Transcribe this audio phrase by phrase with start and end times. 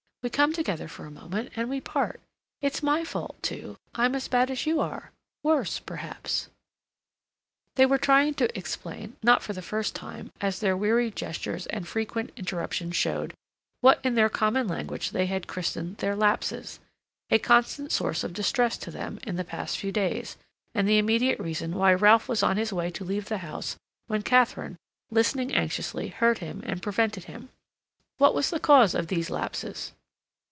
[0.23, 2.21] We come together for a moment and we part.
[2.61, 3.77] It's my fault, too.
[3.95, 6.47] I'm as bad as you are—worse, perhaps."
[7.73, 11.87] They were trying to explain, not for the first time, as their weary gestures and
[11.87, 13.33] frequent interruptions showed,
[13.79, 16.79] what in their common language they had christened their "lapses";
[17.31, 20.37] a constant source of distress to them, in the past few days,
[20.75, 23.75] and the immediate reason why Ralph was on his way to leave the house
[24.05, 24.77] when Katharine,
[25.09, 27.49] listening anxiously, heard him and prevented him.
[28.19, 29.93] What was the cause of these lapses?